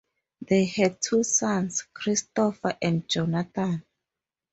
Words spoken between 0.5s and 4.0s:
had two sons, Christopher and Jonathan.